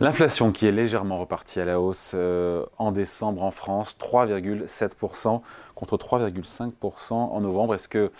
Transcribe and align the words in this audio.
L'inflation 0.00 0.52
qui 0.52 0.64
est 0.64 0.70
légèrement 0.70 1.18
repartie 1.18 1.58
à 1.58 1.64
la 1.64 1.80
hausse 1.80 2.12
euh, 2.14 2.64
en 2.78 2.92
décembre 2.92 3.42
en 3.42 3.50
France, 3.50 3.98
3,7% 4.00 5.40
contre 5.74 5.96
3,5% 5.96 7.12
en 7.14 7.40
novembre. 7.40 7.74
Est-ce 7.74 7.88
que 7.88 8.12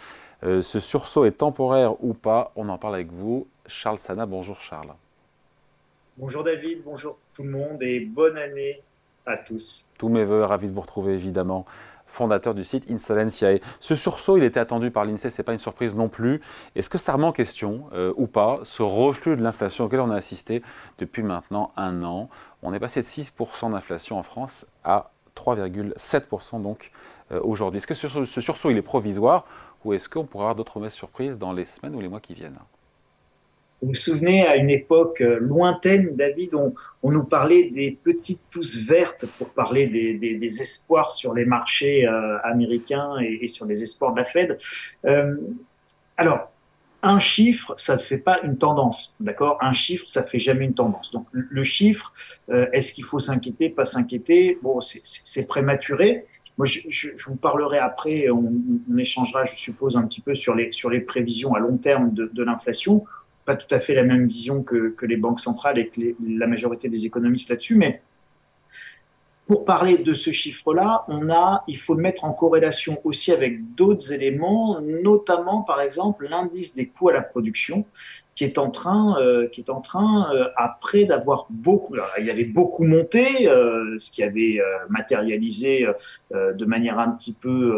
euh, 0.42 0.60
ce 0.60 0.80
sursaut 0.80 1.24
est 1.24 1.38
temporaire 1.38 2.02
ou 2.02 2.14
pas? 2.14 2.50
On 2.56 2.68
en 2.68 2.78
parle 2.78 2.96
avec 2.96 3.12
vous. 3.12 3.46
Charles 3.66 4.00
Sana, 4.00 4.26
bonjour 4.26 4.60
Charles. 4.60 4.92
Bonjour 6.16 6.42
David, 6.42 6.82
bonjour 6.84 7.16
tout 7.32 7.44
le 7.44 7.50
monde 7.50 7.80
et 7.80 8.00
bonne 8.00 8.36
année 8.36 8.82
à 9.24 9.38
tous. 9.38 9.86
Tous 9.98 10.08
mes 10.08 10.24
voeux, 10.24 10.42
ravi 10.42 10.68
de 10.68 10.74
vous 10.74 10.80
retrouver 10.80 11.14
évidemment 11.14 11.64
fondateur 12.08 12.54
du 12.54 12.64
site 12.64 12.90
Insolentiae. 12.90 13.60
Ce 13.80 13.94
sursaut, 13.94 14.36
il 14.36 14.44
était 14.44 14.60
attendu 14.60 14.90
par 14.90 15.04
l'INSEE, 15.04 15.30
ce 15.30 15.40
n'est 15.40 15.44
pas 15.44 15.52
une 15.52 15.58
surprise 15.58 15.94
non 15.94 16.08
plus. 16.08 16.40
Est-ce 16.74 16.90
que 16.90 16.98
ça 16.98 17.12
remet 17.12 17.26
en 17.26 17.32
question, 17.32 17.84
euh, 17.92 18.12
ou 18.16 18.26
pas, 18.26 18.60
ce 18.64 18.82
reflux 18.82 19.36
de 19.36 19.42
l'inflation 19.42 19.84
auquel 19.84 20.00
on 20.00 20.10
a 20.10 20.16
assisté 20.16 20.62
depuis 20.98 21.22
maintenant 21.22 21.72
un 21.76 22.02
an? 22.02 22.28
On 22.62 22.74
est 22.74 22.80
passé 22.80 23.00
de 23.00 23.06
6% 23.06 23.72
d'inflation 23.72 24.18
en 24.18 24.22
France 24.22 24.66
à 24.84 25.10
3,7% 25.36 26.62
donc 26.62 26.90
euh, 27.30 27.40
aujourd'hui. 27.42 27.78
Est-ce 27.78 27.86
que 27.86 27.94
ce, 27.94 28.24
ce, 28.24 28.40
sursaut, 28.40 28.70
il 28.70 28.76
est 28.76 28.82
provisoire, 28.82 29.44
ou 29.84 29.92
est-ce 29.92 30.08
qu'on 30.08 30.24
pourra 30.24 30.44
avoir 30.44 30.54
d'autres 30.56 30.78
mauvaises 30.78 30.94
surprises 30.94 31.38
dans 31.38 31.52
les 31.52 31.64
semaines 31.64 31.94
ou 31.94 32.00
les 32.00 32.08
mois 32.08 32.20
qui 32.20 32.34
viennent? 32.34 32.58
Vous 33.80 33.88
vous 33.88 33.94
souvenez, 33.94 34.46
à 34.46 34.56
une 34.56 34.70
époque 34.70 35.20
euh, 35.20 35.38
lointaine, 35.40 36.16
David, 36.16 36.54
on, 36.54 36.74
on 37.02 37.12
nous 37.12 37.24
parlait 37.24 37.70
des 37.70 37.96
petites 38.02 38.42
pousses 38.50 38.76
vertes 38.76 39.24
pour 39.38 39.50
parler 39.50 39.86
des, 39.86 40.14
des, 40.14 40.34
des 40.34 40.62
espoirs 40.62 41.12
sur 41.12 41.32
les 41.32 41.44
marchés 41.44 42.06
euh, 42.06 42.38
américains 42.42 43.16
et, 43.20 43.38
et, 43.42 43.48
sur 43.48 43.66
les 43.66 43.82
espoirs 43.82 44.12
de 44.12 44.18
la 44.18 44.24
Fed. 44.24 44.58
Euh, 45.06 45.36
alors, 46.16 46.50
un 47.02 47.20
chiffre, 47.20 47.74
ça 47.76 47.94
ne 47.94 48.00
fait 48.00 48.18
pas 48.18 48.40
une 48.42 48.58
tendance, 48.58 49.14
d'accord? 49.20 49.58
Un 49.60 49.72
chiffre, 49.72 50.08
ça 50.08 50.24
fait 50.24 50.40
jamais 50.40 50.64
une 50.64 50.74
tendance. 50.74 51.12
Donc, 51.12 51.26
le 51.32 51.62
chiffre, 51.62 52.12
euh, 52.50 52.66
est-ce 52.72 52.92
qu'il 52.92 53.04
faut 53.04 53.20
s'inquiéter, 53.20 53.68
pas 53.68 53.84
s'inquiéter? 53.84 54.58
Bon, 54.62 54.80
c'est 54.80 55.46
prématuré. 55.46 56.26
Moi, 56.56 56.66
je, 56.66 56.80
je, 56.88 57.10
je, 57.16 57.24
vous 57.26 57.36
parlerai 57.36 57.78
après, 57.78 58.28
on, 58.30 58.52
on, 58.92 58.98
échangera, 58.98 59.44
je 59.44 59.54
suppose, 59.54 59.96
un 59.96 60.02
petit 60.02 60.20
peu 60.20 60.34
sur 60.34 60.56
les, 60.56 60.72
sur 60.72 60.90
les 60.90 60.98
prévisions 60.98 61.54
à 61.54 61.60
long 61.60 61.76
terme 61.76 62.12
de, 62.12 62.28
de 62.34 62.42
l'inflation 62.42 63.04
pas 63.48 63.56
tout 63.56 63.74
à 63.74 63.80
fait 63.80 63.94
la 63.94 64.02
même 64.02 64.26
vision 64.26 64.62
que, 64.62 64.94
les 65.06 65.16
banques 65.16 65.40
centrales 65.40 65.78
et 65.78 65.88
que 65.88 66.02
la 66.22 66.46
majorité 66.46 66.90
des 66.90 67.06
économistes 67.06 67.48
là-dessus, 67.48 67.76
mais 67.76 68.02
pour 69.46 69.64
parler 69.64 69.96
de 69.96 70.12
ce 70.12 70.30
chiffre-là, 70.30 71.06
on 71.08 71.30
a, 71.30 71.64
il 71.66 71.78
faut 71.78 71.94
le 71.94 72.02
mettre 72.02 72.26
en 72.26 72.34
corrélation 72.34 73.00
aussi 73.04 73.32
avec 73.32 73.74
d'autres 73.74 74.12
éléments, 74.12 74.82
notamment 74.82 75.62
par 75.62 75.80
exemple 75.80 76.28
l'indice 76.28 76.74
des 76.74 76.88
coûts 76.88 77.08
à 77.08 77.14
la 77.14 77.22
production, 77.22 77.86
qui 78.38 78.44
est 78.44 78.56
en 78.56 78.70
train, 78.70 79.20
euh, 79.20 79.48
qui 79.48 79.62
est 79.62 79.68
en 79.68 79.80
train 79.80 80.32
euh, 80.32 80.44
après 80.54 81.06
d'avoir 81.06 81.48
beaucoup, 81.50 81.94
alors, 81.94 82.08
il 82.20 82.30
avait 82.30 82.44
beaucoup 82.44 82.84
monté, 82.84 83.48
euh, 83.48 83.98
ce 83.98 84.12
qui 84.12 84.22
avait 84.22 84.60
matérialisé 84.88 85.88
de 86.30 86.64
manière 86.64 87.00
un 87.00 87.10
petit 87.10 87.32
peu 87.32 87.74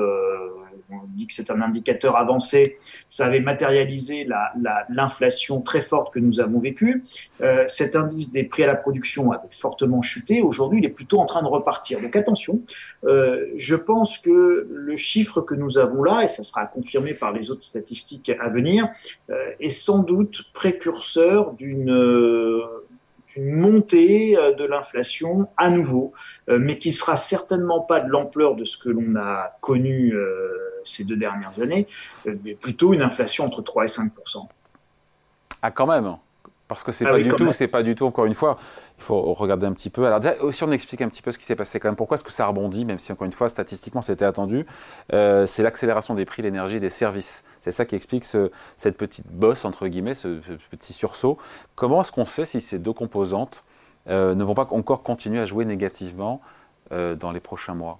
on 0.90 1.06
dit 1.14 1.26
que 1.26 1.34
c'est 1.34 1.50
un 1.50 1.60
indicateur 1.60 2.16
avancé, 2.16 2.78
ça 3.08 3.26
avait 3.26 3.40
matérialisé 3.40 4.26
l'inflation 4.88 5.56
la, 5.56 5.62
très 5.62 5.80
forte 5.80 6.12
que 6.12 6.18
nous 6.18 6.40
avons 6.40 6.60
vécue. 6.60 7.04
Euh, 7.40 7.64
cet 7.68 7.96
indice 7.96 8.32
des 8.32 8.44
prix 8.44 8.64
à 8.64 8.66
la 8.66 8.74
production 8.74 9.32
avait 9.32 9.48
fortement 9.50 10.02
chuté. 10.02 10.42
Aujourd'hui, 10.42 10.80
il 10.80 10.84
est 10.84 10.90
plutôt 10.90 11.18
en 11.20 11.26
train 11.26 11.42
de 11.42 11.48
repartir. 11.48 12.00
Donc 12.00 12.16
attention, 12.16 12.62
euh, 13.04 13.46
je 13.56 13.76
pense 13.76 14.18
que 14.18 14.68
le 14.70 14.96
chiffre 14.96 15.40
que 15.40 15.54
nous 15.54 15.78
avons 15.78 16.02
là, 16.02 16.24
et 16.24 16.28
ça 16.28 16.42
sera 16.42 16.66
confirmé 16.66 17.14
par 17.14 17.32
les 17.32 17.50
autres 17.50 17.64
statistiques 17.64 18.30
à 18.40 18.48
venir, 18.48 18.88
euh, 19.30 19.52
est 19.60 19.70
sans 19.70 20.02
doute 20.02 20.49
précurseur 20.52 21.52
d'une 21.52 21.90
une 23.36 23.52
montée 23.52 24.36
euh, 24.36 24.52
de 24.54 24.64
l'inflation 24.64 25.48
à 25.56 25.70
nouveau, 25.70 26.12
euh, 26.48 26.58
mais 26.60 26.78
qui 26.78 26.92
sera 26.92 27.16
certainement 27.16 27.80
pas 27.80 28.00
de 28.00 28.08
l'ampleur 28.08 28.56
de 28.56 28.64
ce 28.64 28.76
que 28.76 28.88
l'on 28.88 29.16
a 29.16 29.56
connu 29.60 30.12
euh, 30.14 30.50
ces 30.84 31.04
deux 31.04 31.16
dernières 31.16 31.60
années, 31.60 31.86
mais 32.44 32.54
plutôt 32.54 32.94
une 32.94 33.02
inflation 33.02 33.44
entre 33.44 33.62
3 33.62 33.84
et 33.84 33.88
5% 33.88 34.48
Ah, 35.62 35.70
quand 35.70 35.86
même 35.86 36.16
parce 36.68 36.84
que 36.84 36.92
c'est 36.92 37.04
ah 37.04 37.10
pas 37.10 37.18
du 37.18 37.28
tout, 37.30 37.52
c'est 37.52 37.66
pas 37.66 37.82
du 37.82 37.96
tout, 37.96 38.06
encore 38.06 38.26
une 38.26 38.34
fois, 38.34 38.56
il 38.96 39.02
faut 39.02 39.34
regarder 39.34 39.66
un 39.66 39.72
petit 39.72 39.90
peu. 39.90 40.06
Alors 40.06 40.20
déjà, 40.20 40.40
aussi 40.40 40.62
on 40.62 40.70
explique 40.70 41.02
un 41.02 41.08
petit 41.08 41.20
peu 41.20 41.32
ce 41.32 41.38
qui 41.38 41.44
s'est 41.44 41.56
passé 41.56 41.80
quand 41.80 41.88
même. 41.88 41.96
Pourquoi 41.96 42.14
est-ce 42.14 42.22
que 42.22 42.30
ça 42.30 42.46
rebondit, 42.46 42.84
même 42.84 43.00
si 43.00 43.10
encore 43.10 43.24
une 43.24 43.32
fois, 43.32 43.48
statistiquement, 43.48 44.02
c'était 44.02 44.24
attendu 44.24 44.66
euh, 45.12 45.46
C'est 45.46 45.64
l'accélération 45.64 46.14
des 46.14 46.24
prix, 46.24 46.42
l'énergie, 46.42 46.78
des 46.78 46.88
services. 46.88 47.42
C'est 47.62 47.72
ça 47.72 47.84
qui 47.84 47.94
explique 47.94 48.24
ce, 48.24 48.50
cette 48.76 48.96
petite 48.96 49.26
bosse, 49.26 49.64
entre 49.64 49.86
guillemets, 49.88 50.14
ce, 50.14 50.40
ce 50.42 50.52
petit 50.70 50.92
sursaut. 50.92 51.38
Comment 51.74 52.00
est-ce 52.00 52.12
qu'on 52.12 52.24
sait 52.24 52.44
si 52.44 52.60
ces 52.60 52.78
deux 52.78 52.92
composantes 52.92 53.64
euh, 54.08 54.34
ne 54.34 54.44
vont 54.44 54.54
pas 54.54 54.66
encore 54.70 55.02
continuer 55.02 55.40
à 55.40 55.46
jouer 55.46 55.64
négativement 55.64 56.40
euh, 56.92 57.14
dans 57.14 57.32
les 57.32 57.40
prochains 57.40 57.74
mois? 57.74 57.98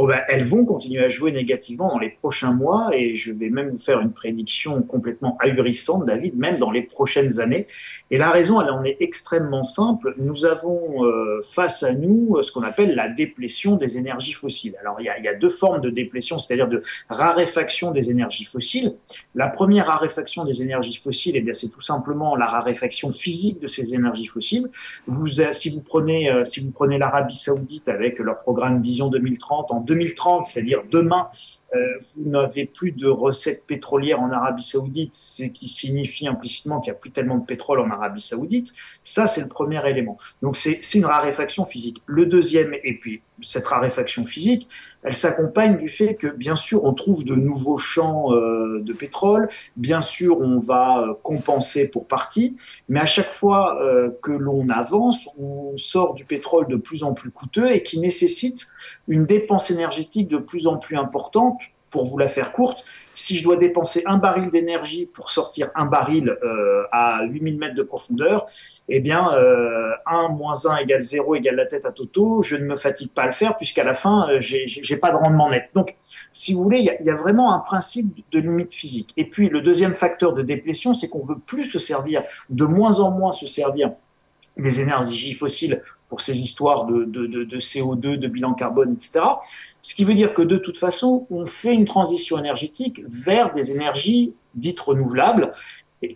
Oh 0.00 0.06
ben, 0.06 0.22
elles 0.28 0.44
vont 0.44 0.64
continuer 0.64 1.02
à 1.02 1.08
jouer 1.08 1.32
négativement 1.32 1.88
dans 1.88 1.98
les 1.98 2.10
prochains 2.10 2.52
mois 2.52 2.90
et 2.92 3.16
je 3.16 3.32
vais 3.32 3.50
même 3.50 3.70
vous 3.70 3.78
faire 3.78 4.00
une 4.00 4.12
prédiction 4.12 4.80
complètement 4.82 5.36
ahurissante, 5.40 6.06
David, 6.06 6.38
même 6.38 6.58
dans 6.58 6.70
les 6.70 6.82
prochaines 6.82 7.40
années. 7.40 7.66
Et 8.12 8.16
la 8.16 8.30
raison, 8.30 8.60
elle 8.60 8.70
en 8.70 8.84
est 8.84 8.96
extrêmement 9.00 9.64
simple. 9.64 10.14
Nous 10.16 10.46
avons 10.46 11.04
euh, 11.04 11.42
face 11.42 11.82
à 11.82 11.94
nous 11.94 12.36
euh, 12.36 12.42
ce 12.42 12.52
qu'on 12.52 12.62
appelle 12.62 12.94
la 12.94 13.08
déplétion 13.08 13.74
des 13.74 13.98
énergies 13.98 14.34
fossiles. 14.34 14.76
Alors, 14.80 15.00
il 15.00 15.06
y 15.06 15.08
a, 15.08 15.18
y 15.18 15.26
a 15.26 15.34
deux 15.34 15.50
formes 15.50 15.80
de 15.80 15.90
déplétion, 15.90 16.38
c'est-à-dire 16.38 16.68
de 16.68 16.80
raréfaction 17.08 17.90
des 17.90 18.08
énergies 18.08 18.44
fossiles. 18.44 18.94
La 19.34 19.48
première 19.48 19.88
raréfaction 19.88 20.44
des 20.44 20.62
énergies 20.62 20.96
fossiles, 20.96 21.34
eh 21.34 21.40
bien, 21.40 21.54
c'est 21.54 21.70
tout 21.70 21.80
simplement 21.80 22.36
la 22.36 22.46
raréfaction 22.46 23.10
physique 23.10 23.60
de 23.60 23.66
ces 23.66 23.92
énergies 23.92 24.26
fossiles. 24.26 24.70
Vous, 25.08 25.40
euh, 25.40 25.52
si 25.52 25.70
vous 25.70 25.80
prenez, 25.80 26.30
si 26.44 26.60
vous 26.60 26.70
prenez 26.70 26.98
l'Arabie 26.98 27.36
Saoudite 27.36 27.88
avec 27.88 28.20
leur 28.20 28.38
programme 28.38 28.80
Vision 28.80 29.08
2030 29.08 29.72
en 29.72 29.80
2030, 29.88 30.46
c'est-à-dire 30.46 30.82
demain, 30.90 31.28
euh, 31.74 31.98
vous 32.16 32.30
n'avez 32.30 32.66
plus 32.66 32.92
de 32.92 33.08
recettes 33.08 33.66
pétrolières 33.66 34.20
en 34.20 34.30
Arabie 34.30 34.62
Saoudite, 34.62 35.14
ce 35.16 35.44
qui 35.44 35.68
signifie 35.68 36.28
implicitement 36.28 36.80
qu'il 36.80 36.92
n'y 36.92 36.96
a 36.96 37.00
plus 37.00 37.10
tellement 37.10 37.38
de 37.38 37.44
pétrole 37.44 37.80
en 37.80 37.90
Arabie 37.90 38.20
Saoudite. 38.20 38.72
Ça, 39.02 39.26
c'est 39.26 39.40
le 39.40 39.48
premier 39.48 39.84
élément. 39.88 40.16
Donc, 40.42 40.56
c'est 40.56 40.80
une 40.94 41.06
raréfaction 41.06 41.64
physique. 41.64 42.02
Le 42.06 42.26
deuxième, 42.26 42.74
et 42.84 42.94
puis 42.94 43.22
cette 43.42 43.66
raréfaction 43.66 44.24
physique, 44.24 44.68
elle 45.08 45.14
s'accompagne 45.14 45.78
du 45.78 45.88
fait 45.88 46.16
que, 46.16 46.26
bien 46.26 46.54
sûr, 46.54 46.84
on 46.84 46.92
trouve 46.92 47.24
de 47.24 47.34
nouveaux 47.34 47.78
champs 47.78 48.34
euh, 48.34 48.80
de 48.82 48.92
pétrole, 48.92 49.48
bien 49.74 50.02
sûr, 50.02 50.38
on 50.38 50.58
va 50.58 51.00
euh, 51.00 51.14
compenser 51.22 51.90
pour 51.90 52.06
partie, 52.06 52.58
mais 52.90 53.00
à 53.00 53.06
chaque 53.06 53.30
fois 53.30 53.82
euh, 53.82 54.10
que 54.22 54.32
l'on 54.32 54.68
avance, 54.68 55.26
on 55.38 55.78
sort 55.78 56.12
du 56.12 56.26
pétrole 56.26 56.68
de 56.68 56.76
plus 56.76 57.04
en 57.04 57.14
plus 57.14 57.30
coûteux 57.30 57.72
et 57.72 57.82
qui 57.82 57.98
nécessite 57.98 58.66
une 59.08 59.24
dépense 59.24 59.70
énergétique 59.70 60.28
de 60.28 60.36
plus 60.36 60.66
en 60.66 60.76
plus 60.76 60.98
importante. 60.98 61.58
Pour 61.90 62.04
vous 62.04 62.18
la 62.18 62.28
faire 62.28 62.52
courte, 62.52 62.84
si 63.14 63.36
je 63.36 63.42
dois 63.42 63.56
dépenser 63.56 64.02
un 64.06 64.16
baril 64.16 64.50
d'énergie 64.50 65.06
pour 65.06 65.30
sortir 65.30 65.70
un 65.74 65.86
baril 65.86 66.36
euh, 66.42 66.84
à 66.92 67.24
8000 67.24 67.58
mètres 67.58 67.74
de 67.74 67.82
profondeur, 67.82 68.46
eh 68.88 69.00
bien, 69.00 69.34
euh, 69.34 69.92
1 70.06 70.28
moins 70.28 70.54
1 70.66 70.76
égale 70.78 71.02
0 71.02 71.34
égale 71.34 71.56
la 71.56 71.66
tête 71.66 71.84
à 71.84 71.92
Toto, 71.92 72.42
je 72.42 72.56
ne 72.56 72.64
me 72.64 72.76
fatigue 72.76 73.10
pas 73.10 73.22
à 73.22 73.26
le 73.26 73.32
faire 73.32 73.56
puisqu'à 73.56 73.84
la 73.84 73.94
fin, 73.94 74.28
euh, 74.30 74.40
j'ai 74.40 74.96
pas 74.96 75.10
de 75.10 75.16
rendement 75.16 75.50
net. 75.50 75.70
Donc, 75.74 75.96
si 76.32 76.54
vous 76.54 76.62
voulez, 76.62 76.78
il 76.78 77.04
y, 77.04 77.06
y, 77.06 77.10
a 77.10 77.14
vraiment 77.14 77.52
un 77.52 77.58
principe 77.58 78.24
de 78.30 78.38
limite 78.38 78.72
physique. 78.72 79.12
Et 79.16 79.24
puis, 79.24 79.48
le 79.48 79.60
deuxième 79.60 79.94
facteur 79.94 80.32
de 80.32 80.42
déplétion, 80.42 80.94
c'est 80.94 81.08
qu'on 81.08 81.22
veut 81.22 81.38
plus 81.38 81.64
se 81.64 81.78
servir, 81.78 82.22
de 82.50 82.64
moins 82.64 83.00
en 83.00 83.10
moins 83.10 83.32
se 83.32 83.46
servir 83.46 83.92
des 84.58 84.80
énergies 84.80 85.34
fossiles 85.34 85.82
pour 86.08 86.20
ces 86.20 86.38
histoires 86.40 86.86
de, 86.86 87.04
de, 87.04 87.26
de, 87.26 87.44
de, 87.44 87.58
CO2, 87.58 88.16
de 88.16 88.28
bilan 88.28 88.54
carbone, 88.54 88.94
etc. 88.94 89.24
Ce 89.82 89.94
qui 89.94 90.04
veut 90.04 90.14
dire 90.14 90.34
que 90.34 90.42
de 90.42 90.56
toute 90.56 90.76
façon, 90.76 91.26
on 91.30 91.46
fait 91.46 91.74
une 91.74 91.84
transition 91.84 92.38
énergétique 92.38 93.02
vers 93.08 93.54
des 93.54 93.72
énergies 93.72 94.34
dites 94.54 94.80
renouvelables. 94.80 95.52
Et 96.02 96.14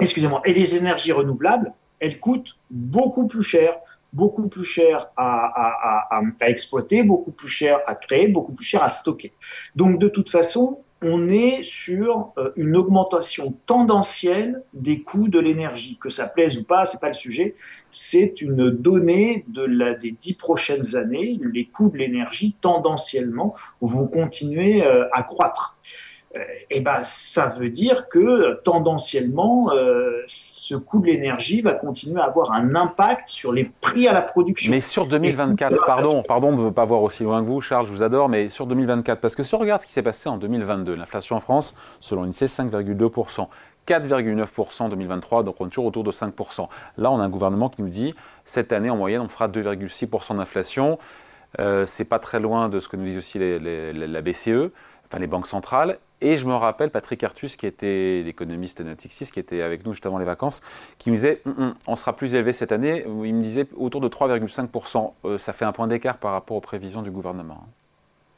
excusez-moi, 0.00 0.42
et 0.44 0.52
les 0.52 0.74
énergies 0.74 1.12
renouvelables, 1.12 1.72
elles 2.00 2.18
coûtent 2.18 2.58
beaucoup 2.70 3.26
plus 3.26 3.42
cher, 3.42 3.76
beaucoup 4.12 4.48
plus 4.48 4.64
cher 4.64 5.08
à, 5.16 6.16
à, 6.16 6.20
à, 6.40 6.48
exploiter, 6.48 7.02
beaucoup 7.02 7.30
plus 7.30 7.48
cher 7.48 7.78
à 7.86 7.94
créer, 7.94 8.26
beaucoup 8.28 8.52
plus 8.52 8.64
cher 8.64 8.82
à 8.82 8.88
stocker. 8.88 9.32
Donc 9.76 9.98
de 9.98 10.08
toute 10.08 10.30
façon, 10.30 10.80
on 11.02 11.28
est 11.28 11.62
sur 11.62 12.32
euh, 12.38 12.50
une 12.56 12.76
augmentation 12.76 13.54
tendancielle 13.66 14.62
des 14.72 15.02
coûts 15.02 15.28
de 15.28 15.38
l'énergie. 15.38 15.98
Que 16.00 16.08
ça 16.08 16.26
plaise 16.26 16.56
ou 16.56 16.64
pas, 16.64 16.86
c'est 16.86 17.00
pas 17.00 17.08
le 17.08 17.14
sujet. 17.14 17.54
C'est 17.90 18.40
une 18.40 18.70
donnée 18.70 19.44
des 19.48 20.16
dix 20.20 20.34
prochaines 20.34 20.96
années. 20.96 21.38
Les 21.52 21.66
coûts 21.66 21.90
de 21.90 21.98
l'énergie 21.98 22.56
tendanciellement 22.60 23.54
vont 23.80 24.06
continuer 24.06 24.84
euh, 24.84 25.08
à 25.12 25.22
croître 25.22 25.76
eh 26.70 26.80
ben, 26.80 27.00
ça 27.02 27.46
veut 27.46 27.68
dire 27.68 28.08
que 28.08 28.60
tendanciellement, 28.62 29.70
euh, 29.72 30.22
ce 30.26 30.74
coût 30.74 31.00
de 31.00 31.06
l'énergie 31.06 31.60
va 31.60 31.72
continuer 31.72 32.20
à 32.20 32.24
avoir 32.24 32.52
un 32.52 32.74
impact 32.74 33.28
sur 33.28 33.52
les 33.52 33.64
prix 33.64 34.08
à 34.08 34.12
la 34.12 34.22
production. 34.22 34.70
Mais 34.70 34.80
sur 34.80 35.06
2024, 35.06 35.84
pardon, 35.84 36.22
pardon 36.22 36.56
de 36.56 36.62
ne 36.62 36.70
pas 36.70 36.84
voir 36.84 37.02
aussi 37.02 37.22
loin 37.22 37.42
que 37.42 37.46
vous, 37.46 37.60
Charles, 37.60 37.86
je 37.86 37.92
vous 37.92 38.02
adore, 38.02 38.28
mais 38.28 38.48
sur 38.48 38.66
2024, 38.66 39.20
parce 39.20 39.36
que 39.36 39.42
si 39.42 39.54
on 39.54 39.58
regarde 39.58 39.82
ce 39.82 39.86
qui 39.86 39.92
s'est 39.92 40.02
passé 40.02 40.28
en 40.28 40.38
2022, 40.38 40.94
l'inflation 40.94 41.36
en 41.36 41.40
France, 41.40 41.74
selon 42.00 42.22
l'INSEE, 42.22 42.46
5,2%. 42.46 43.48
4,9% 43.86 44.82
en 44.84 44.88
2023, 44.88 45.42
donc 45.42 45.56
on 45.58 45.66
est 45.66 45.70
toujours 45.70 45.86
autour 45.86 46.04
de 46.04 46.12
5%. 46.12 46.68
Là, 46.98 47.10
on 47.10 47.18
a 47.18 47.24
un 47.24 47.28
gouvernement 47.28 47.68
qui 47.68 47.82
nous 47.82 47.88
dit, 47.88 48.14
cette 48.44 48.72
année, 48.72 48.90
en 48.90 48.96
moyenne, 48.96 49.20
on 49.20 49.28
fera 49.28 49.48
2,6% 49.48 50.36
d'inflation. 50.36 50.98
Euh, 51.60 51.84
c'est 51.84 52.04
pas 52.04 52.18
très 52.18 52.40
loin 52.40 52.68
de 52.68 52.80
ce 52.80 52.88
que 52.88 52.96
nous 52.96 53.04
disent 53.04 53.18
aussi 53.18 53.38
la 53.38 54.22
BCE, 54.22 54.70
enfin 55.12 55.20
les 55.20 55.26
banques 55.26 55.46
centrales. 55.46 55.98
Et 56.20 56.38
je 56.38 56.46
me 56.46 56.54
rappelle 56.54 56.90
Patrick 56.90 57.22
Artus, 57.24 57.56
qui 57.56 57.66
était 57.66 58.22
l'économiste 58.24 58.80
Natixis, 58.80 59.30
qui 59.32 59.40
était 59.40 59.60
avec 59.60 59.84
nous 59.84 59.92
juste 59.92 60.06
avant 60.06 60.18
les 60.18 60.24
vacances, 60.24 60.62
qui 60.98 61.10
me 61.10 61.16
disait 61.16 61.42
hum, 61.44 61.54
hum, 61.58 61.74
on 61.86 61.96
sera 61.96 62.16
plus 62.16 62.34
élevé 62.34 62.52
cette 62.52 62.72
année. 62.72 63.04
Il 63.06 63.34
me 63.34 63.42
disait 63.42 63.66
autour 63.76 64.00
de 64.00 64.08
3,5%. 64.08 65.12
Euh, 65.24 65.38
ça 65.38 65.52
fait 65.52 65.64
un 65.64 65.72
point 65.72 65.88
d'écart 65.88 66.18
par 66.18 66.32
rapport 66.32 66.56
aux 66.56 66.60
prévisions 66.60 67.02
du 67.02 67.10
gouvernement. 67.10 67.66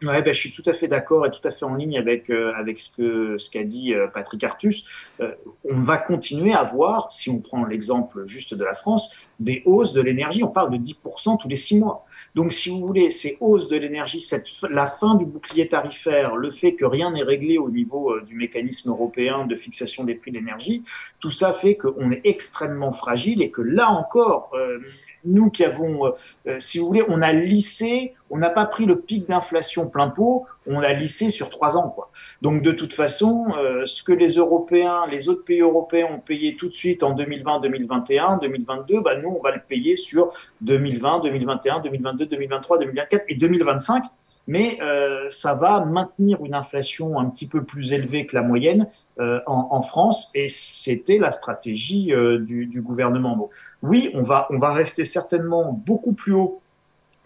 Ouais, 0.03 0.21
ben, 0.23 0.35
je 0.35 0.39
suis 0.39 0.51
tout 0.51 0.69
à 0.69 0.73
fait 0.73 0.89
d'accord 0.89 1.25
et 1.25 1.31
tout 1.31 1.47
à 1.47 1.51
fait 1.51 1.65
en 1.65 1.75
ligne 1.77 1.97
avec, 1.97 2.29
euh, 2.29 2.53
avec 2.57 2.79
ce 2.81 2.97
qu'a 2.97 3.39
ce 3.39 3.51
qu'a 3.51 3.63
dit 3.63 3.95
euh, 3.95 4.07
Patrick 4.09 4.43
Artus. 4.43 4.85
on 5.21 5.81
va 5.81 5.99
continuer 5.99 6.53
à 6.53 6.65
voir, 6.65 7.13
si 7.13 7.31
on 7.31 7.39
prend 7.39 7.65
l'exemple 7.65 8.27
juste 8.27 8.55
de 8.55 8.65
la 8.65 8.75
France, 8.75 9.15
des 9.41 9.63
hausses 9.67 9.93
de 9.93 10.01
l'énergie. 10.01 10.43
On 10.43 10.49
parle 10.49 10.71
de 10.71 10.79
10% 10.79 11.39
tous 11.41 11.49
les 11.49 11.57
six 11.57 11.79
mois. 11.79 12.07
Donc, 12.35 12.53
si 12.53 12.71
vous 12.71 12.81
voulez, 12.81 13.11
ces 13.11 13.37
hausses 13.41 13.69
de 13.69 13.77
l'énergie, 13.77 14.27
la 14.69 14.87
fin 14.87 15.15
du 15.15 15.25
bouclier 15.25 15.69
tarifaire, 15.69 16.37
le 16.37 16.51
fait 16.51 16.75
que 16.75 16.85
rien 16.85 17.13
n'est 17.13 17.23
réglé 17.23 17.59
au 17.59 17.71
niveau 17.71 18.13
euh, 18.13 18.23
du 18.23 18.35
mécanisme 18.35 18.91
européen 18.91 19.47
de 19.47 19.55
fixation 19.57 20.05
des 20.05 20.15
prix 20.15 20.31
de 20.31 20.39
l'énergie, 20.39 20.83
tout 21.21 21.31
ça 21.31 21.53
fait 21.53 21.77
qu'on 21.77 22.11
est 22.11 22.23
extrêmement 22.25 22.93
fragile 22.93 23.43
et 23.43 23.51
que 23.51 23.63
là 23.63 23.91
encore, 23.91 24.51
euh, 24.55 24.79
nous 25.25 25.51
qui 25.51 25.65
avons, 25.65 26.13
euh, 26.47 26.61
si 26.61 26.79
vous 26.79 26.87
voulez, 26.87 27.05
on 27.09 27.23
a 27.23 27.33
lissé, 27.33 28.15
on 28.31 28.39
n'a 28.39 28.51
pas 28.51 28.67
pris 28.67 28.87
le 28.87 28.99
pic 28.99 29.29
d'inflation 29.29 29.89
plein 29.89 30.09
pot, 30.09 30.47
on 30.67 30.81
l'a 30.81 30.93
lissé 30.93 31.31
sur 31.31 31.51
trois 31.51 31.77
ans. 31.77 31.91
Quoi. 31.91 32.11
Donc 32.43 32.63
de 32.63 32.73
toute 32.73 32.93
façon, 32.95 33.47
ce 33.85 34.03
que 34.03 34.13
les 34.13 34.33
Européens, 34.33 35.07
les 35.11 35.29
autres 35.29 35.45
pays 35.45 35.61
européens 35.61 36.09
ont 36.15 36.21
payé 36.21 36.57
tout 36.57 36.69
de 36.69 36.75
suite 36.75 37.03
en 37.03 37.13
2020, 37.13 37.61
2021, 37.61 38.39
2022, 38.39 39.01
bah, 39.01 39.17
nous, 39.17 39.29
on 39.29 39.43
va 39.43 39.53
le 39.53 39.61
payer 39.61 39.97
sur 39.97 40.31
2020, 40.63 41.21
2021, 41.21 41.81
2022, 41.81 42.27
2023, 42.27 42.79
2024 42.79 43.25
et 43.29 43.35
2025. 43.35 44.05
Mais 44.47 44.79
euh, 44.83 45.27
ça 45.31 45.55
va 45.55 45.85
maintenir 45.85 46.45
une 46.45 46.55
inflation 46.55 47.19
un 47.19 47.31
petit 47.31 47.47
peu 47.47 47.65
plus 47.65 47.93
élevée 47.93 48.27
que 48.27 48.37
la 48.37 48.43
moyenne 48.43 48.89
euh, 49.19 49.41
en, 49.47 49.81
France, 49.81 50.31
et 50.35 50.49
c'était 50.51 51.19
la 51.19 51.31
stratégie 51.31 52.13
euh, 52.13 52.39
du, 52.39 52.83
gouvernement. 52.83 53.37
Donc, 53.37 53.51
oui, 53.83 54.11
on 54.13 54.23
va, 54.23 54.47
on 54.51 54.59
va 54.59 54.73
rester 54.75 55.05
certainement 55.05 55.73
beaucoup 55.73 56.13
plus 56.13 56.33
haut 56.33 56.61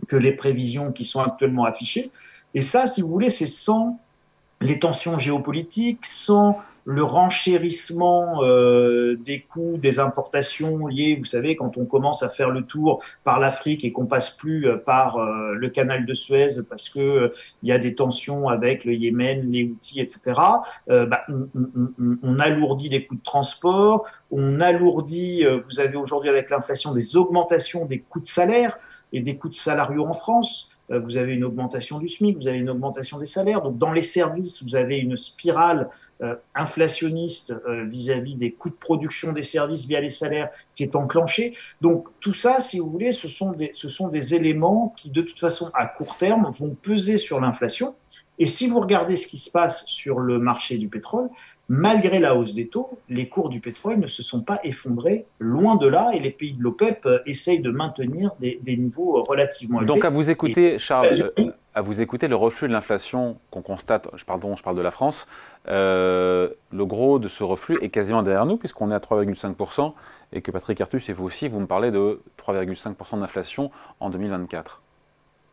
que 0.06 0.16
les 0.16 0.32
prévisions 0.32 0.92
qui 0.92 1.04
sont 1.04 1.20
actuellement 1.20 1.64
affichées. 1.64 2.12
Et 2.54 2.62
ça, 2.62 2.86
si 2.86 3.02
vous 3.02 3.08
voulez, 3.08 3.30
c'est 3.30 3.46
sans 3.46 4.00
les 4.60 4.78
tensions 4.78 5.18
géopolitiques, 5.18 6.04
sans 6.06 6.58
le 6.90 7.02
renchérissement 7.02 8.42
euh, 8.42 9.14
des 9.16 9.42
coûts 9.42 9.76
des 9.76 10.00
importations 10.00 10.86
liées, 10.86 11.16
vous 11.18 11.26
savez, 11.26 11.54
quand 11.54 11.76
on 11.76 11.84
commence 11.84 12.22
à 12.22 12.30
faire 12.30 12.48
le 12.48 12.62
tour 12.62 13.02
par 13.24 13.38
l'Afrique 13.40 13.84
et 13.84 13.92
qu'on 13.92 14.06
passe 14.06 14.30
plus 14.30 14.66
euh, 14.66 14.78
par 14.78 15.18
euh, 15.18 15.52
le 15.52 15.68
canal 15.68 16.06
de 16.06 16.14
Suez 16.14 16.62
parce 16.66 16.88
que 16.88 17.30
il 17.62 17.68
y 17.68 17.72
a 17.72 17.78
des 17.78 17.94
tensions 17.94 18.48
avec 18.48 18.86
le 18.86 18.94
Yémen, 18.94 19.50
les 19.50 19.64
outils, 19.64 20.00
etc. 20.00 20.40
Bah, 20.88 21.26
on, 21.28 22.38
alourdit 22.38 22.88
les 22.88 23.04
coûts 23.04 23.16
de 23.16 23.22
transport, 23.22 24.06
on 24.30 24.60
alourdit, 24.62 25.44
vous 25.44 25.80
avez 25.80 25.96
aujourd'hui 25.96 26.30
avec 26.30 26.48
l'inflation 26.48 26.94
des 26.94 27.16
augmentations 27.16 27.84
des 27.84 27.98
coûts 27.98 28.20
de 28.20 28.26
salaire 28.26 28.78
et 29.12 29.20
des 29.20 29.36
coûts 29.36 29.50
de 29.50 29.54
salariaux 29.54 30.06
en 30.06 30.14
France. 30.14 30.70
Euh, 30.90 31.00
vous 31.00 31.16
avez 31.16 31.34
une 31.34 31.44
augmentation 31.44 31.98
du 31.98 32.08
SMIC, 32.08 32.36
vous 32.36 32.48
avez 32.48 32.58
une 32.58 32.70
augmentation 32.70 33.18
des 33.18 33.26
salaires. 33.26 33.62
Donc 33.62 33.78
dans 33.78 33.92
les 33.92 34.02
services, 34.02 34.62
vous 34.62 34.76
avez 34.76 34.98
une 34.98 35.16
spirale 35.16 35.90
euh, 36.22 36.34
inflationniste 36.54 37.54
euh, 37.68 37.84
vis-à-vis 37.84 38.34
des 38.34 38.52
coûts 38.52 38.70
de 38.70 38.74
production 38.74 39.32
des 39.32 39.42
services 39.42 39.86
via 39.86 40.00
les 40.00 40.10
salaires 40.10 40.50
qui 40.74 40.82
est 40.82 40.96
enclenchée. 40.96 41.54
Donc 41.80 42.08
tout 42.20 42.34
ça, 42.34 42.60
si 42.60 42.78
vous 42.78 42.90
voulez, 42.90 43.12
ce 43.12 43.28
ce 43.28 43.88
sont 43.88 44.08
des 44.08 44.34
éléments 44.34 44.94
qui 44.96 45.10
de 45.10 45.22
toute 45.22 45.38
façon 45.38 45.70
à 45.74 45.86
court 45.86 46.16
terme 46.16 46.50
vont 46.50 46.74
peser 46.74 47.18
sur 47.18 47.40
l'inflation. 47.40 47.94
Et 48.40 48.46
si 48.46 48.68
vous 48.68 48.80
regardez 48.80 49.16
ce 49.16 49.26
qui 49.26 49.38
se 49.38 49.50
passe 49.50 49.84
sur 49.86 50.20
le 50.20 50.38
marché 50.38 50.78
du 50.78 50.88
pétrole, 50.88 51.28
malgré 51.68 52.18
la 52.18 52.34
hausse 52.34 52.54
des 52.54 52.68
taux, 52.68 52.98
les 53.08 53.28
cours 53.28 53.50
du 53.50 53.60
pétrole 53.60 53.98
ne 53.98 54.06
se 54.06 54.22
sont 54.22 54.42
pas 54.42 54.58
effondrés, 54.64 55.26
loin 55.38 55.76
de 55.76 55.86
là, 55.86 56.10
et 56.14 56.18
les 56.18 56.30
pays 56.30 56.54
de 56.54 56.62
l'OPEP 56.62 57.04
euh, 57.04 57.18
essayent 57.26 57.60
de 57.60 57.70
maintenir 57.70 58.32
des, 58.40 58.58
niveaux 58.64 59.22
relativement 59.24 59.80
élevés. 59.80 59.86
Donc 59.86 60.04
à 60.04 60.10
vous 60.10 60.30
écouter, 60.30 60.78
Charles, 60.78 61.30
euh, 61.38 61.50
à 61.74 61.82
vous 61.82 62.00
écouter, 62.00 62.26
le 62.26 62.36
reflux 62.36 62.68
de 62.68 62.72
l'inflation 62.72 63.36
qu'on 63.50 63.60
constate, 63.60 64.08
pardon, 64.24 64.56
je 64.56 64.62
parle 64.62 64.76
de 64.76 64.82
la 64.82 64.90
France, 64.90 65.28
euh, 65.68 66.48
le 66.72 66.86
gros 66.86 67.18
de 67.18 67.28
ce 67.28 67.44
reflux 67.44 67.78
est 67.82 67.90
quasiment 67.90 68.22
derrière 68.22 68.46
nous, 68.46 68.56
puisqu'on 68.56 68.90
est 68.90 68.94
à 68.94 69.00
3,5%, 69.00 69.92
et 70.32 70.40
que 70.40 70.50
Patrick 70.50 70.80
Artus 70.80 71.08
et 71.10 71.12
vous 71.12 71.24
aussi, 71.24 71.48
vous 71.48 71.60
me 71.60 71.66
parlez 71.66 71.90
de 71.90 72.20
3,5% 72.38 73.20
d'inflation 73.20 73.70
en 74.00 74.08
2024. 74.08 74.80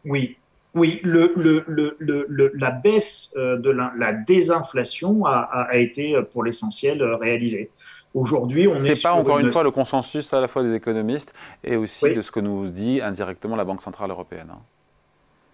Oui, 0.06 0.38
oui, 0.76 1.00
le, 1.04 1.34
le, 1.38 1.64
le, 2.00 2.52
la 2.56 2.72
baisse 2.72 3.34
euh, 3.38 3.58
de 3.58 3.70
la, 3.70 4.14
désinflation 4.14 5.26
a, 5.26 5.32
a, 5.32 5.78
été 5.78 6.16
euh, 6.16 6.22
pour 6.22 6.44
l'essentiel 6.44 7.02
euh, 7.02 7.16
réalisée. 7.16 7.72
Aujourd'hui, 8.14 8.68
on 8.68 8.76
est. 8.76 8.96
C'est 8.96 9.02
pas 9.02 9.14
encore 9.14 9.40
une... 9.40 9.52
fois 9.52 9.64
le 9.64 9.72
consensus 9.72 10.34
à 10.34 10.42
la 10.42 10.50
fois 10.50 10.64
des 10.64 10.74
économistes 10.74 11.34
et 11.64 11.78
aussi 11.78 12.12
de 12.12 12.22
ce 12.22 12.30
que 12.30 12.42
nous 12.42 12.68
dit 12.68 13.02
indirectement 13.02 13.56
la 13.56 13.64
Banque 13.64 13.82
centrale 13.82 14.10
européenne. 14.12 14.50
Hein. 14.52 14.60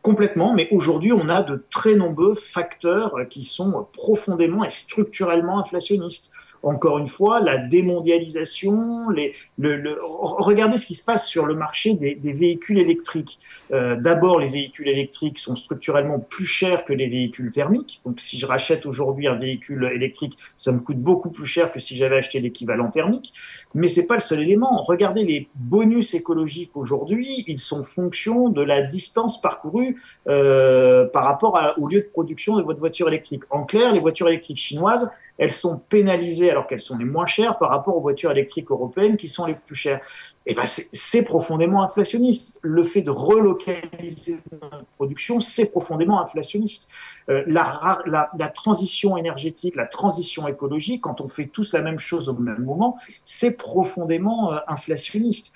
Complètement, 0.01 0.53
mais 0.53 0.68
aujourd'hui, 0.71 1.13
on 1.13 1.29
a 1.29 1.44
de 1.44 1.63
très 1.69 1.94
nombreux 1.94 2.33
facteurs 2.33 3.13
qui 3.29 3.44
sont 3.44 3.88
profondément 3.94 4.63
et 4.63 4.71
structurellement 4.71 5.59
inflationnistes 5.59 6.31
encore 6.63 6.97
une 6.97 7.07
fois, 7.07 7.39
la 7.39 7.57
démondialisation, 7.57 9.09
les, 9.09 9.33
le, 9.57 9.97
regardez 10.01 10.77
ce 10.77 10.85
qui 10.85 10.95
se 10.95 11.03
passe 11.03 11.27
sur 11.27 11.45
le 11.45 11.55
marché 11.55 11.93
des, 11.93 12.33
véhicules 12.33 12.79
électriques. 12.79 13.39
Euh, 13.71 13.95
d'abord, 13.95 14.39
les 14.39 14.47
véhicules 14.47 14.87
électriques 14.87 15.37
sont 15.37 15.55
structurellement 15.55 16.19
plus 16.19 16.45
chers 16.45 16.85
que 16.85 16.93
les 16.93 17.07
véhicules 17.07 17.51
thermiques. 17.51 18.01
Donc, 18.05 18.19
si 18.19 18.39
je 18.39 18.45
rachète 18.45 18.85
aujourd'hui 18.85 19.27
un 19.27 19.35
véhicule 19.35 19.91
électrique, 19.93 20.37
ça 20.57 20.71
me 20.71 20.79
coûte 20.79 20.99
beaucoup 20.99 21.29
plus 21.29 21.45
cher 21.45 21.71
que 21.71 21.79
si 21.79 21.95
j'avais 21.95 22.17
acheté 22.17 22.39
l'équivalent 22.39 22.89
thermique. 22.89 23.33
Mais 23.73 23.87
c'est 23.87 24.07
pas 24.07 24.15
le 24.15 24.21
seul 24.21 24.39
élément. 24.39 24.83
Regardez 24.83 25.23
les 25.23 25.49
bonus 25.55 26.13
écologiques 26.13 26.71
aujourd'hui, 26.75 27.43
ils 27.47 27.59
sont 27.59 27.83
fonction 27.83 28.49
de 28.49 28.61
la 28.61 28.81
distance 28.81 29.41
parcourue 29.41 30.01
euh, 30.27 31.05
par 31.05 31.25
rapport 31.25 31.59
au 31.77 31.87
lieu 31.87 32.01
de 32.01 32.07
production 32.07 32.57
de 32.57 32.63
votre 32.63 32.79
voiture 32.79 33.07
électrique. 33.07 33.43
En 33.49 33.63
clair, 33.63 33.91
les 33.91 33.99
voitures 33.99 34.27
électriques 34.27 34.57
chinoises, 34.57 35.09
elles 35.41 35.51
sont 35.51 35.79
pénalisées 35.79 36.51
alors 36.51 36.67
qu'elles 36.67 36.81
sont 36.81 37.00
les 37.00 37.03
moins 37.03 37.25
chères 37.25 37.57
par 37.57 37.71
rapport 37.71 37.98
aux 37.98 38.00
voitures 38.00 38.29
électriques 38.29 38.69
européennes 38.69 39.17
qui 39.17 39.27
sont 39.27 39.48
les 39.48 39.55
plus 39.55 39.74
chères. 39.74 40.00
Et 40.45 40.51
eh 40.51 40.53
ben 40.53 40.65
c'est 40.67 41.24
profondément 41.24 41.81
inflationniste. 41.81 42.60
Le 42.62 42.83
fait 42.83 43.01
de 43.01 43.10
relocaliser 43.10 44.38
notre 44.51 44.86
production, 44.98 45.39
c'est 45.39 45.71
profondément 45.71 46.21
inflationniste. 46.21 46.88
Euh, 47.29 47.43
la, 47.48 48.03
la, 48.05 48.29
la, 48.38 48.48
transition 48.50 49.17
énergétique, 49.17 49.75
la 49.75 49.88
transition 49.88 50.48
écologique, 50.48 51.01
quand 51.01 51.21
on 51.21 51.27
fait 51.27 51.48
tous 51.48 51.74
la 51.74 51.81
même 51.81 51.98
chose 51.98 52.29
au 52.29 52.33
même 52.33 52.63
moment, 52.63 52.98
c'est 53.25 53.57
profondément 53.57 54.53
euh, 54.53 54.57
inflationniste. 54.67 55.53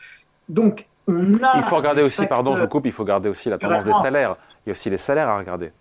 Donc, 0.50 0.88
on 1.08 1.36
a 1.44 1.58
il 1.58 1.64
faut 1.64 1.76
regarder 1.76 2.02
aussi, 2.02 2.26
pardon, 2.26 2.56
je 2.56 2.66
coupe, 2.66 2.88
il 2.88 2.92
faut 2.92 3.04
regarder 3.04 3.30
aussi 3.30 3.50
la 3.50 3.60
tendance 3.60 3.86
des 3.86 3.94
salaires. 3.94 4.36
Il 4.66 4.70
y 4.70 4.72
a 4.72 4.74
aussi 4.74 4.90
les 4.90 4.98
salaires 4.98 5.30
à 5.30 5.38
regarder. 5.38 5.72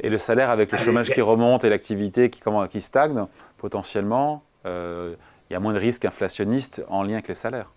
Et 0.00 0.08
le 0.08 0.18
salaire 0.18 0.50
avec 0.50 0.72
le 0.72 0.78
chômage 0.78 1.10
qui 1.10 1.20
remonte 1.20 1.64
et 1.64 1.68
l'activité 1.68 2.30
qui, 2.30 2.40
qui 2.70 2.80
stagne, 2.80 3.26
potentiellement, 3.58 4.42
euh, 4.66 5.14
il 5.48 5.52
y 5.52 5.56
a 5.56 5.60
moins 5.60 5.72
de 5.72 5.78
risques 5.78 6.04
inflationnistes 6.04 6.84
en 6.88 7.02
lien 7.02 7.14
avec 7.14 7.28
les 7.28 7.34
salaires. 7.34 7.70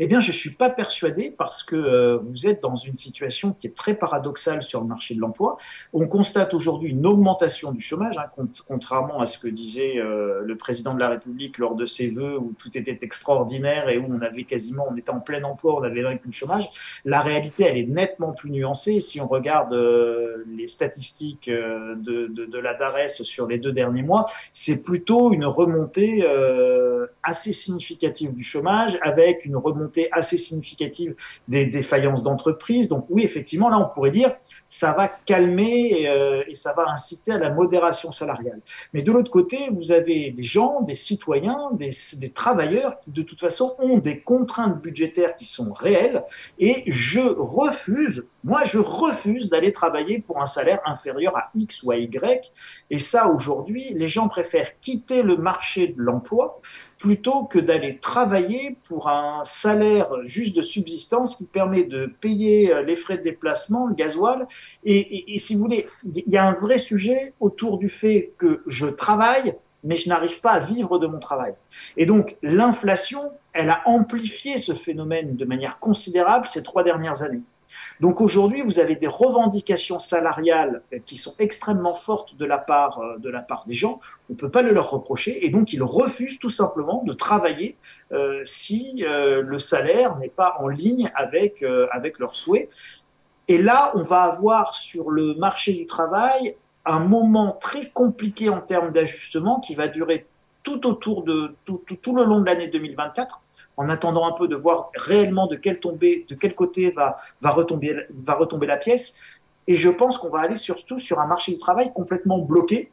Eh 0.00 0.06
bien, 0.06 0.20
je 0.20 0.28
ne 0.28 0.32
suis 0.32 0.50
pas 0.50 0.70
persuadé 0.70 1.34
parce 1.36 1.64
que 1.64 1.74
euh, 1.74 2.18
vous 2.18 2.46
êtes 2.46 2.62
dans 2.62 2.76
une 2.76 2.96
situation 2.96 3.52
qui 3.52 3.66
est 3.66 3.76
très 3.76 3.94
paradoxale 3.94 4.62
sur 4.62 4.80
le 4.80 4.86
marché 4.86 5.16
de 5.16 5.20
l'emploi. 5.20 5.56
On 5.92 6.06
constate 6.06 6.54
aujourd'hui 6.54 6.90
une 6.90 7.04
augmentation 7.04 7.72
du 7.72 7.80
chômage, 7.80 8.16
hein, 8.16 8.46
contrairement 8.68 9.20
à 9.20 9.26
ce 9.26 9.38
que 9.38 9.48
disait 9.48 9.98
euh, 9.98 10.42
le 10.44 10.56
président 10.56 10.94
de 10.94 11.00
la 11.00 11.08
République 11.08 11.58
lors 11.58 11.74
de 11.74 11.84
ses 11.84 12.10
vœux 12.10 12.38
où 12.38 12.54
tout 12.56 12.78
était 12.78 13.00
extraordinaire 13.02 13.88
et 13.88 13.98
où 13.98 14.06
on 14.08 14.20
avait 14.20 14.44
quasiment, 14.44 14.86
on 14.88 14.96
était 14.96 15.10
en 15.10 15.18
plein 15.18 15.42
emploi, 15.42 15.74
on 15.76 15.82
avait 15.82 16.02
vaincu 16.02 16.26
le 16.26 16.32
chômage. 16.32 16.68
La 17.04 17.20
réalité, 17.20 17.64
elle 17.64 17.78
est 17.78 17.86
nettement 17.86 18.32
plus 18.32 18.50
nuancée. 18.50 19.00
Si 19.00 19.20
on 19.20 19.26
regarde 19.26 19.72
euh, 19.72 20.44
les 20.46 20.68
statistiques 20.68 21.50
de, 21.50 21.96
de, 21.96 22.46
de, 22.46 22.58
la 22.58 22.74
DARES 22.74 23.24
sur 23.24 23.48
les 23.48 23.58
deux 23.58 23.72
derniers 23.72 24.02
mois, 24.02 24.26
c'est 24.52 24.84
plutôt 24.84 25.32
une 25.32 25.44
remontée 25.44 26.24
assez 27.28 27.52
significative 27.52 28.34
du 28.34 28.42
chômage 28.42 28.98
avec 29.02 29.44
une 29.44 29.56
remontée 29.56 30.08
assez 30.12 30.38
significative 30.38 31.14
des 31.46 31.66
défaillances 31.66 32.22
d'entreprises. 32.22 32.88
Donc 32.88 33.04
oui, 33.10 33.22
effectivement, 33.22 33.68
là, 33.68 33.78
on 33.78 33.94
pourrait 33.94 34.10
dire 34.10 34.34
ça 34.70 34.92
va 34.92 35.08
calmer 35.08 36.08
euh, 36.08 36.42
et, 36.46 36.54
ça 36.54 36.74
va 36.74 36.90
inciter 36.90 37.32
à 37.32 37.38
la 37.38 37.50
modération 37.50 38.12
salariale. 38.12 38.60
Mais 38.92 39.02
de 39.02 39.12
l'autre 39.12 39.30
côté, 39.30 39.70
vous 39.70 39.92
avez 39.92 40.30
des 40.30 40.42
gens, 40.42 40.82
des 40.82 40.94
citoyens, 40.94 41.70
des, 41.72 41.90
des, 42.16 42.30
travailleurs 42.30 43.00
qui 43.00 43.10
de 43.10 43.22
toute 43.22 43.40
façon 43.40 43.74
ont 43.78 43.98
des 43.98 44.20
contraintes 44.20 44.80
budgétaires 44.80 45.36
qui 45.36 45.46
sont 45.46 45.72
réelles 45.72 46.24
et 46.58 46.84
je 46.86 47.20
refuse 47.20 48.24
Moi, 48.44 48.64
je 48.64 48.78
refuse 48.78 49.48
d'aller 49.48 49.72
travailler 49.72 50.20
pour 50.20 50.40
un 50.40 50.46
salaire 50.46 50.80
inférieur 50.84 51.36
à 51.36 51.50
X 51.54 51.82
ou 51.82 51.90
à 51.90 51.96
Y. 51.96 52.52
Et 52.90 52.98
ça, 52.98 53.28
aujourd'hui, 53.28 53.94
les 53.94 54.08
gens 54.08 54.28
préfèrent 54.28 54.78
quitter 54.80 55.22
le 55.22 55.36
marché 55.36 55.88
de 55.88 56.00
l'emploi 56.00 56.60
plutôt 56.98 57.44
que 57.44 57.58
d'aller 57.58 57.98
travailler 57.98 58.76
pour 58.88 59.08
un 59.08 59.42
salaire 59.44 60.08
juste 60.24 60.56
de 60.56 60.62
subsistance 60.62 61.36
qui 61.36 61.44
permet 61.44 61.84
de 61.84 62.06
payer 62.20 62.72
euh, 62.72 62.82
les 62.82 62.96
frais 62.96 63.18
de 63.18 63.22
déplacement, 63.22 63.86
le 63.86 63.94
gasoil. 63.94 64.46
Et, 64.84 65.34
et 65.34 65.38
si 65.38 65.54
vous 65.54 65.60
voulez, 65.60 65.86
il 66.04 66.24
y 66.26 66.36
a 66.36 66.44
un 66.44 66.54
vrai 66.54 66.78
sujet 66.78 67.32
autour 67.40 67.78
du 67.78 67.88
fait 67.88 68.32
que 68.36 68.62
je 68.66 68.86
travaille, 68.86 69.54
mais 69.84 69.96
je 69.96 70.08
n'arrive 70.08 70.40
pas 70.40 70.52
à 70.52 70.60
vivre 70.60 70.98
de 70.98 71.06
mon 71.06 71.20
travail. 71.20 71.54
Et 71.96 72.04
donc, 72.04 72.36
l'inflation, 72.42 73.30
elle 73.52 73.70
a 73.70 73.82
amplifié 73.86 74.58
ce 74.58 74.72
phénomène 74.72 75.36
de 75.36 75.44
manière 75.44 75.78
considérable 75.78 76.46
ces 76.48 76.62
trois 76.62 76.82
dernières 76.82 77.22
années. 77.22 77.42
Donc 78.00 78.20
aujourd'hui, 78.20 78.62
vous 78.62 78.78
avez 78.78 78.94
des 78.94 79.06
revendications 79.06 79.98
salariales 79.98 80.82
qui 81.06 81.16
sont 81.16 81.34
extrêmement 81.38 81.94
fortes 81.94 82.36
de 82.36 82.44
la 82.44 82.58
part, 82.58 83.00
euh, 83.00 83.16
des 83.66 83.74
gens. 83.74 84.00
On 84.28 84.34
ne 84.34 84.38
peut 84.38 84.50
pas 84.50 84.62
le 84.62 84.72
leur 84.72 84.90
reprocher 84.90 85.44
et 85.44 85.50
donc 85.50 85.72
ils 85.72 85.82
refusent 85.82 86.38
tout 86.38 86.50
simplement 86.50 87.02
de 87.04 87.12
travailler 87.12 87.76
euh, 88.12 88.42
si 88.44 89.04
euh, 89.04 89.42
le 89.42 89.58
salaire 89.58 90.16
n'est 90.16 90.28
pas 90.28 90.56
en 90.60 90.68
ligne 90.68 91.10
avec, 91.14 91.62
euh, 91.62 91.86
leurs 92.18 92.34
souhaits. 92.34 92.68
Et 93.48 93.58
là, 93.58 93.92
on 93.94 94.02
va 94.02 94.22
avoir 94.22 94.74
sur 94.74 95.10
le 95.10 95.34
marché 95.34 95.72
du 95.72 95.86
travail 95.86 96.56
un 96.84 97.00
moment 97.00 97.58
très 97.60 97.90
compliqué 97.90 98.48
en 98.48 98.60
termes 98.60 98.92
d'ajustement 98.92 99.60
qui 99.60 99.74
va 99.74 99.88
durer 99.88 100.26
tout 100.62 100.80
le 100.82 102.24
long 102.24 102.40
de 102.40 102.46
l'année 102.46 102.68
2024 102.68 103.40
en 103.78 103.88
attendant 103.88 104.26
un 104.26 104.32
peu 104.32 104.48
de 104.48 104.56
voir 104.56 104.90
réellement 104.94 105.46
de 105.46 105.54
quel, 105.56 105.78
de 105.80 106.34
quel 106.34 106.54
côté 106.54 106.90
va, 106.90 107.16
va, 107.40 107.50
retomber, 107.50 107.96
va 108.10 108.34
retomber 108.34 108.66
la 108.66 108.76
pièce. 108.76 109.14
Et 109.68 109.76
je 109.76 109.88
pense 109.88 110.18
qu'on 110.18 110.30
va 110.30 110.40
aller 110.40 110.56
surtout 110.56 110.98
sur 110.98 111.20
un 111.20 111.26
marché 111.26 111.52
du 111.52 111.58
travail 111.58 111.92
complètement 111.94 112.38
bloqué, 112.38 112.90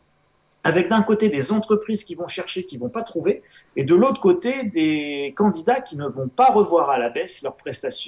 avec 0.63 0.87
d'un 0.87 1.01
côté 1.01 1.29
des 1.29 1.51
entreprises 1.51 2.03
qui 2.03 2.15
vont 2.15 2.27
chercher, 2.27 2.65
qui 2.65 2.77
vont 2.77 2.89
pas 2.89 3.01
trouver, 3.01 3.41
et 3.75 3.83
de 3.83 3.95
l'autre 3.95 4.21
côté 4.21 4.63
des 4.63 5.33
candidats 5.35 5.81
qui 5.81 5.97
ne 5.97 6.07
vont 6.07 6.27
pas 6.27 6.51
revoir 6.51 6.91
à 6.91 6.99
la 6.99 7.09
baisse 7.09 7.41
leurs 7.41 7.57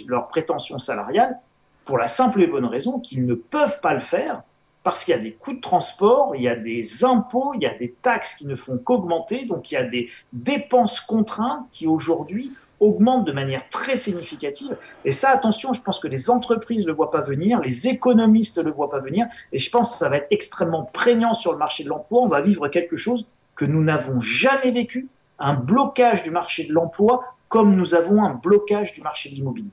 leurs 0.07 0.27
prétentions 0.27 0.77
salariales, 0.77 1.39
pour 1.84 1.98
la 1.98 2.10
simple 2.10 2.41
et 2.43 2.48
bonne 2.48 2.65
raison 2.65 3.00
qu'ils 3.00 3.25
ne 3.25 3.34
peuvent 3.34 3.79
pas 3.81 3.93
le 3.93 4.01
faire 4.01 4.43
parce 4.84 5.03
qu'il 5.03 5.13
y 5.13 5.17
a 5.17 5.22
des 5.22 5.34
coûts 5.34 5.53
de 5.53 5.60
transport, 5.60 6.34
il 6.36 6.43
y 6.43 6.48
a 6.48 6.55
des 6.55 7.03
impôts, 7.03 7.53
il 7.55 7.62
y 7.62 7.65
a 7.65 7.77
des 7.77 7.91
taxes 7.91 8.36
qui 8.36 8.48
ne 8.48 8.55
font 8.55 8.77
qu'augmenter, 8.77 9.43
donc 9.43 9.69
il 9.69 9.74
y 9.74 9.77
a 9.77 9.84
des 9.84 10.10
dépenses 10.31 11.01
contraintes 11.01 11.65
qui 11.72 11.88
aujourd'hui 11.88 12.53
augmente 12.79 13.25
de 13.25 13.31
manière 13.31 13.67
très 13.69 13.96
significative. 13.96 14.77
Et 15.05 15.12
ça, 15.12 15.29
attention, 15.29 15.74
je 15.74 15.81
pense 15.81 16.00
que 16.00 16.07
les 16.07 16.29
entreprises 16.29 16.84
ne 16.84 16.91
le 16.91 16.96
voient 16.96 17.12
pas 17.12 17.22
venir, 17.22 17.60
les 17.62 17.88
économistes 17.88 18.57
ne 18.57 18.63
le 18.63 18.72
voient 18.72 18.89
pas 18.89 19.00
venir, 19.00 19.25
et 19.51 19.60
je 19.60 19.69
pense 19.69 19.91
que 19.91 19.98
ça 19.98 20.10
va 20.10 20.17
être 20.17 20.27
extrêmement 20.31 20.84
prégnant 20.84 21.34
sur 21.34 21.51
le 21.51 21.57
marché 21.57 21.84
de 21.84 21.89
l'emploi. 21.89 22.22
On 22.22 22.27
va 22.27 22.41
vivre 22.41 22.67
quelque 22.67 22.98
chose 22.98 23.27
que 23.55 23.65
nous 23.65 23.84
n'avons 23.84 24.19
jamais 24.19 24.72
vécu, 24.72 25.07
un 25.39 25.53
blocage 25.53 26.24
du 26.24 26.31
marché 26.31 26.63
de 26.63 26.74
l'emploi 26.74 27.24
comme 27.50 27.75
nous 27.75 27.96
avons 27.96 28.24
un 28.24 28.34
blocage 28.34 28.93
du 28.93 29.01
marché 29.01 29.29
de 29.29 29.36
l'immobilier. 29.36 29.69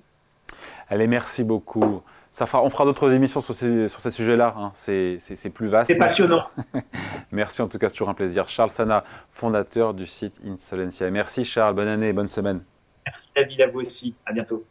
Allez, 0.88 1.06
merci 1.06 1.44
beaucoup. 1.44 2.02
Ça 2.30 2.46
fera, 2.46 2.62
on 2.62 2.70
fera 2.70 2.84
d'autres 2.84 3.12
émissions 3.12 3.40
sur 3.40 3.54
ces, 3.54 3.88
sur 3.88 4.00
ces 4.00 4.10
sujets-là. 4.10 4.54
Hein. 4.58 4.72
C'est 4.74 5.50
plus 5.52 5.68
vaste. 5.68 5.90
C'est 5.90 5.98
passionnant. 5.98 6.44
merci 7.32 7.62
en 7.62 7.68
tout 7.68 7.78
cas, 7.78 7.88
c'est 7.88 7.94
toujours 7.94 8.08
un 8.08 8.14
plaisir. 8.14 8.48
Charles 8.48 8.70
Sana, 8.70 9.04
fondateur 9.32 9.94
du 9.94 10.06
site 10.06 10.34
Insolencia. 10.44 11.08
Merci 11.10 11.44
Charles, 11.44 11.74
bonne 11.74 11.88
année 11.88 12.08
et 12.08 12.12
bonne 12.12 12.28
semaine. 12.28 12.62
Merci 13.06 13.28
David, 13.34 13.60
à 13.62 13.66
vous 13.68 13.80
aussi. 13.80 14.18
À 14.26 14.32
bientôt. 14.32 14.66